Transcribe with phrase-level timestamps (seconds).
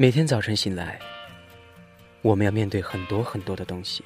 [0.00, 0.98] 每天早晨醒来，
[2.22, 4.02] 我们要面对很多很多的东西：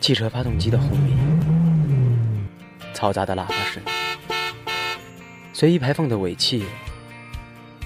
[0.00, 2.48] 汽车发动机的轰鸣、
[2.94, 3.82] 嘈杂的喇叭声、
[5.52, 6.64] 随意排放的尾气、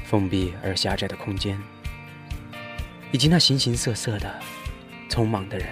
[0.05, 1.61] 封闭而狭窄的空间，
[3.11, 4.33] 以及那形形色色的
[5.11, 5.67] 匆忙的人。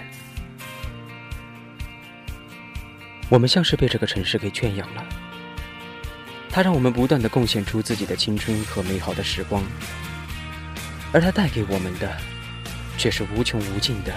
[3.29, 5.05] 我们像是被这个城市给圈养了，
[6.49, 9.63] 它让我们不断的贡献出自己的青春和美好的时光。
[11.13, 12.17] 而它带给我们的，
[12.97, 14.13] 却是无穷无尽的、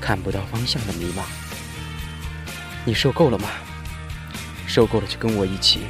[0.00, 1.22] 看不到方向的迷茫。
[2.84, 3.48] 你受够了吗？
[4.66, 5.80] 受够了就跟我一起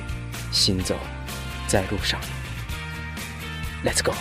[0.50, 0.98] 行走
[1.66, 2.20] 在路上。
[3.84, 4.12] Let's go。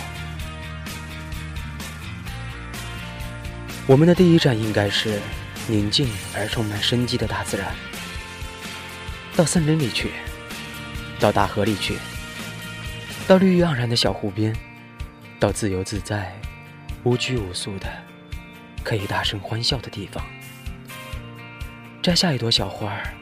[3.86, 5.20] 我们的第一站应该是
[5.66, 7.74] 宁静而充满生机的大自然。
[9.36, 10.12] 到森林里去，
[11.18, 11.98] 到大河里去，
[13.26, 14.54] 到绿意盎然的小湖边。
[15.40, 16.32] 到自由自在、
[17.02, 17.86] 无拘无束的，
[18.82, 20.24] 可以大声欢笑的地方，
[22.02, 23.12] 摘下一朵小花儿，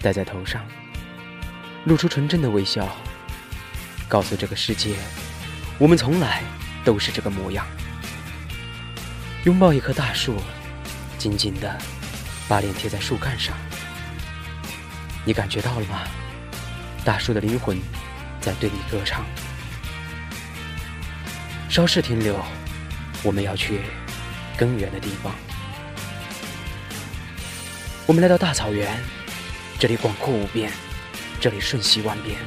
[0.00, 0.66] 戴在头上，
[1.84, 2.88] 露出纯真的微笑，
[4.08, 4.96] 告诉这个世界，
[5.78, 6.42] 我们从来
[6.84, 7.64] 都是这个模样。
[9.44, 10.36] 拥抱一棵大树，
[11.18, 11.78] 紧紧的
[12.48, 13.56] 把脸贴在树干上，
[15.24, 16.02] 你感觉到了吗？
[17.04, 17.78] 大树的灵魂
[18.40, 19.24] 在对你歌唱。
[21.76, 22.42] 稍事停留，
[23.22, 23.82] 我们要去
[24.56, 25.30] 更远的地方。
[28.06, 28.98] 我们来到大草原，
[29.78, 30.72] 这里广阔无边，
[31.38, 32.38] 这里瞬息万变。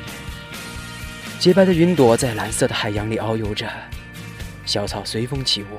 [1.37, 3.71] 洁白的云朵在蓝色的海洋里遨游着，
[4.65, 5.77] 小草随风起舞，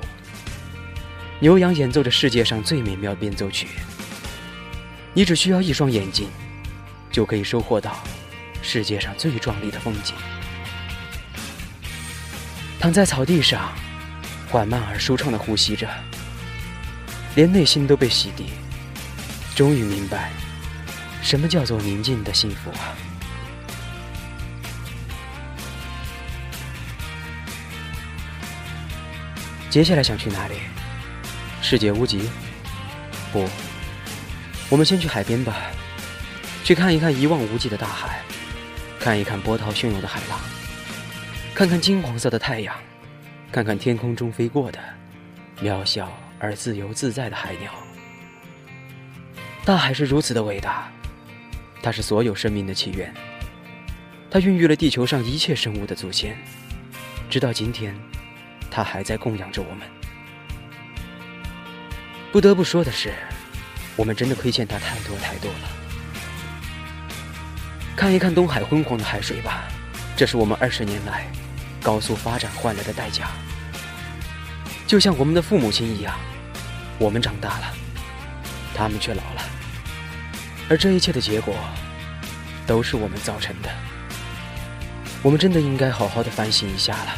[1.41, 3.67] 牛羊演奏着世界上最美妙的变奏曲。
[5.13, 6.29] 你只需要一双眼睛，
[7.11, 8.01] 就可以收获到
[8.61, 10.15] 世界上最壮丽的风景。
[12.81, 13.71] 躺在草地上，
[14.49, 15.87] 缓慢而舒畅的呼吸着，
[17.35, 18.45] 连内心都被洗涤，
[19.55, 20.31] 终于明白，
[21.21, 22.97] 什么叫做宁静的幸福啊！
[29.69, 30.55] 接下来想去哪里？
[31.61, 32.27] 世界屋脊？
[33.31, 33.47] 不，
[34.69, 35.55] 我们先去海边吧，
[36.63, 38.23] 去看一看一望无际的大海，
[38.99, 40.39] 看一看波涛汹涌的海浪。
[41.53, 42.73] 看看金黄色的太阳，
[43.51, 44.79] 看看天空中飞过的
[45.61, 47.71] 渺小而自由自在的海鸟。
[49.65, 50.89] 大海是如此的伟大，
[51.83, 53.13] 它是所有生命的起源，
[54.29, 56.35] 它孕育了地球上一切生物的祖先，
[57.29, 57.93] 直到今天，
[58.71, 59.87] 它还在供养着我们。
[62.31, 63.13] 不得不说的是，
[63.97, 65.69] 我们真的亏欠它太多太多了。
[67.95, 69.67] 看一看东海昏黄的海水吧，
[70.15, 71.25] 这是我们二十年来。
[71.83, 73.31] 高速发展换来的代价，
[74.85, 76.15] 就像我们的父母亲一样，
[76.99, 77.73] 我们长大了，
[78.75, 79.41] 他们却老了，
[80.69, 81.55] 而这一切的结果，
[82.67, 83.69] 都是我们造成的。
[85.23, 87.15] 我们真的应该好好的反省一下了。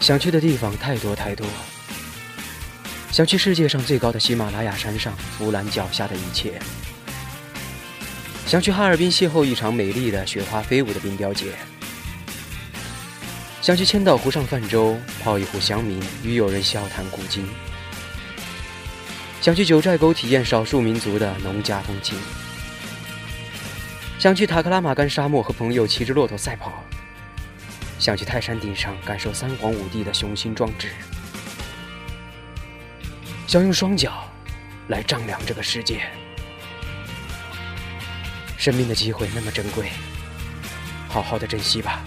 [0.00, 1.46] 想去的地方太多太多，
[3.18, 6.56] 想去世界上最高的喜马拉雅山上，俯览脚下的一切。
[8.46, 11.46] 想去哈尔滨邂逅一场美丽的雪花飞舞的冰雕节，
[13.60, 17.44] 想去千岛湖上泛舟泡一壶香茗与友人笑谈古今，
[19.40, 22.16] 想去九寨沟体验少数民族的农家风情，
[24.20, 26.84] 想去塔克拉玛干沙漠和朋友骑着骆驼赛跑，
[27.98, 30.92] 想去泰山顶上感受三皇五帝的雄心壮志，
[33.48, 34.28] 想用双脚
[34.88, 36.02] 来丈量这个世界。
[38.58, 39.90] 生命的机会那么珍贵，
[41.08, 42.04] 好好的珍惜吧。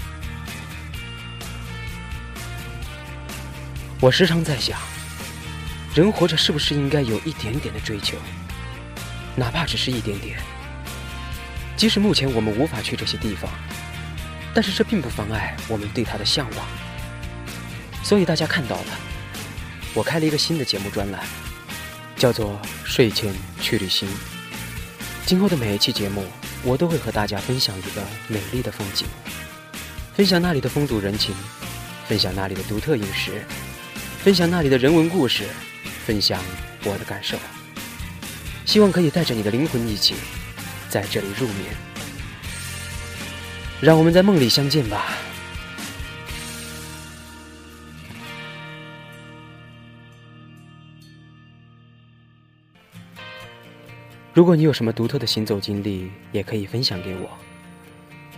[3.99, 4.79] 我时常在想，
[5.95, 8.19] 人活着是不是应该有一点点的追求，
[9.35, 10.37] 哪怕只是一点点。
[11.75, 13.49] 即使目前我们无法去这些地方，
[14.53, 16.67] 但是这并不妨碍我们对它的向往。
[18.03, 18.99] 所以大家看到了，
[19.93, 21.21] 我开了一个新的节目专栏，
[22.15, 24.07] 叫做“睡前去旅行”。
[25.25, 26.25] 今后的每一期节目。
[26.63, 29.07] 我都会和大家分享一个美丽的风景，
[30.15, 31.33] 分享那里的风土人情，
[32.07, 33.43] 分享那里的独特饮食，
[34.23, 35.45] 分享那里的人文故事，
[36.05, 36.39] 分享
[36.83, 37.35] 我的感受。
[38.63, 40.13] 希望可以带着你的灵魂一起
[40.87, 41.75] 在这里入眠。
[43.79, 45.17] 让我们在梦里相见吧。
[54.41, 57.29] 如果你有什么独特的行走经历，也可以分享给我。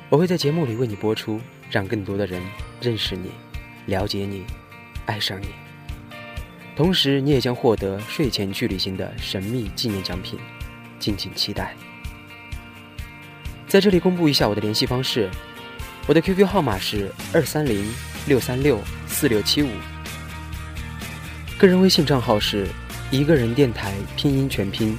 [0.10, 1.40] 我会在节目里为你播出，
[1.72, 2.44] 让更多的人
[2.82, 3.32] 认识你、
[3.86, 4.44] 了解你、
[5.06, 5.46] 爱上你。
[6.76, 10.38] 同时，你也将获得睡前去旅行的神秘纪念奖品，
[11.00, 11.74] 敬请期待。
[13.66, 15.30] 在这里公布一下我的联系方式，
[16.06, 17.90] 我的 QQ 号码是二三零
[18.28, 18.78] 六三六
[19.08, 19.70] 四六七五，
[21.58, 22.68] 个人微信账号是
[23.10, 24.98] 一个人电台拼音全拼，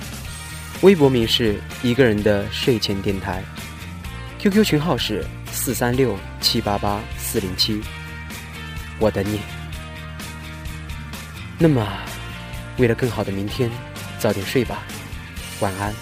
[0.83, 3.43] 微博名是一个人的睡前电台
[4.39, 7.81] ，QQ 群号是四三六七八八四零七，
[8.99, 9.41] 我等你。
[11.59, 11.87] 那么，
[12.77, 13.71] 为了更好的明天，
[14.19, 14.83] 早点睡吧，
[15.61, 15.95] 晚安。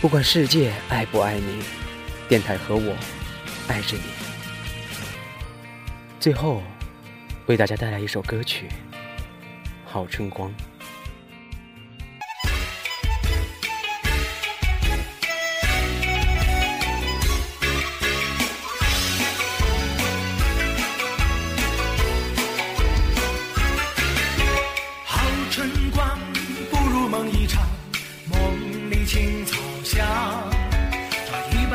[0.00, 1.62] 不管世界爱不爱你，
[2.28, 2.94] 电台和我
[3.68, 4.02] 爱着你。
[6.20, 6.62] 最后，
[7.46, 8.66] 为大家带来一首歌曲
[9.86, 10.50] 《好春光》。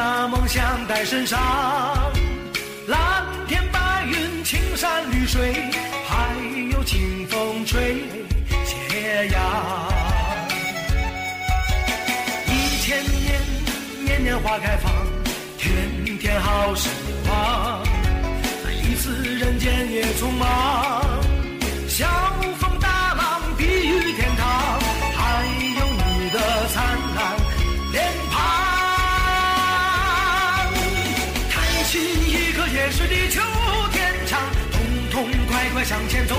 [0.08, 1.38] 把梦想带身上，
[2.88, 5.54] 蓝天白云、青山绿水，
[6.08, 6.34] 还
[6.72, 8.06] 有清风吹
[8.64, 9.92] 斜阳。
[12.48, 13.42] 一千年，
[14.06, 14.90] 年年花开放，
[15.58, 16.88] 天天好时
[17.28, 17.84] 光。
[18.84, 20.77] 一次人间也匆忙，
[35.88, 36.36] 向前走，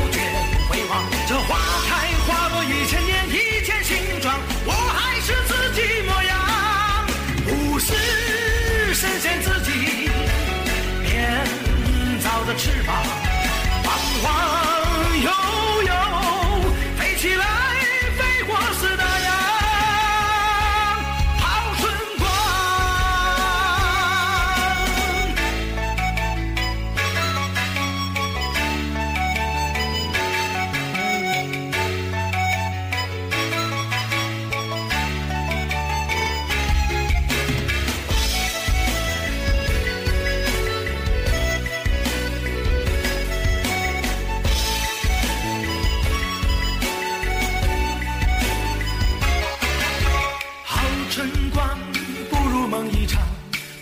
[52.30, 53.20] 不如梦一场，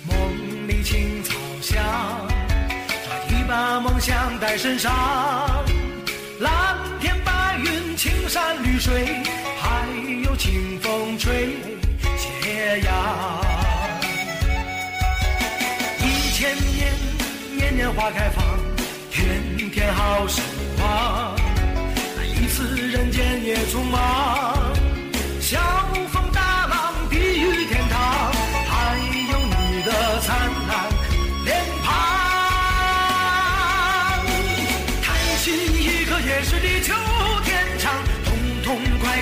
[0.07, 1.83] 梦里青草香。
[2.89, 4.93] 抓一把梦想带身上，
[6.41, 9.23] 蓝天白云、青山绿水，
[9.59, 9.87] 还
[10.25, 11.57] 有清风吹
[12.17, 12.95] 斜阳。
[16.01, 16.93] 一千年，
[17.57, 18.45] 年年花开放，
[19.11, 20.41] 天天好时
[20.79, 21.35] 光。
[22.23, 24.46] 一次人间也匆忙，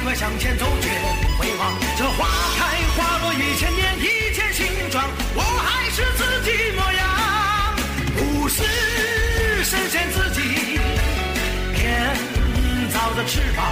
[0.05, 1.07] 快向前走，绝不
[1.39, 1.73] 回望。
[1.97, 2.29] 这花
[2.59, 5.03] 开花落一千年，一切形状，
[5.35, 7.75] 我还是自己模样。
[8.15, 8.63] 不是
[9.65, 10.79] 神仙自己
[11.73, 12.15] 编
[12.93, 13.65] 造的翅膀，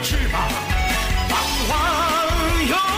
[0.00, 0.48] 翅膀
[1.28, 1.38] 膀
[1.68, 2.97] 晃